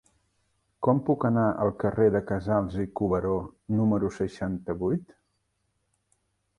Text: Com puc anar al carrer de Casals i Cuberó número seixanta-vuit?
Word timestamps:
Com 0.87 1.01
puc 1.09 1.25
anar 1.29 1.43
al 1.65 1.69
carrer 1.83 2.09
de 2.17 2.23
Casals 2.33 2.79
i 2.87 2.87
Cuberó 3.03 3.37
número 3.83 4.13
seixanta-vuit? 4.19 5.19